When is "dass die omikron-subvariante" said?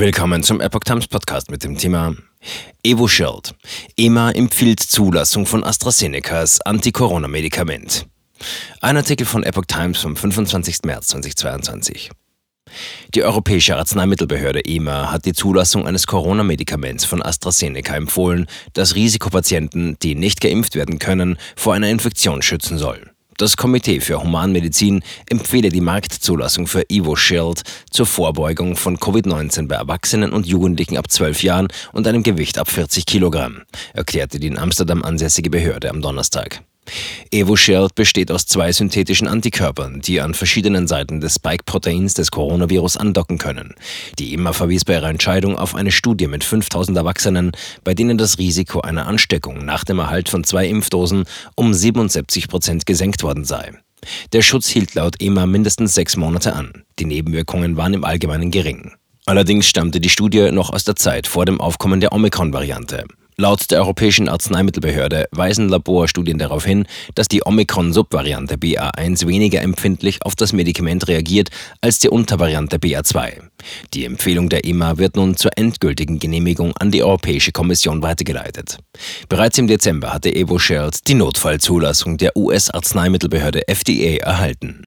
67.14-68.56